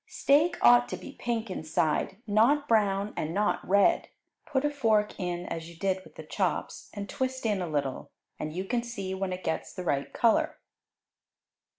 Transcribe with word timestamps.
Steak 0.07 0.57
ought 0.63 0.89
to 0.89 0.97
be 0.97 1.11
pink 1.11 1.51
inside; 1.51 2.17
not 2.25 2.67
brown 2.67 3.13
and 3.15 3.35
not 3.35 3.59
red. 3.63 4.09
Put 4.47 4.65
a 4.65 4.71
fork 4.71 5.19
in 5.19 5.45
as 5.45 5.69
you 5.69 5.77
did 5.77 6.03
with 6.03 6.15
the 6.15 6.23
chops, 6.23 6.89
and 6.91 7.07
twist 7.07 7.45
in 7.45 7.61
a 7.61 7.67
little, 7.69 8.09
and 8.39 8.51
you 8.51 8.65
can 8.65 8.81
see 8.81 9.13
when 9.13 9.31
it 9.31 9.43
gets 9.43 9.71
the 9.71 9.83
right 9.83 10.11
color. 10.11 10.57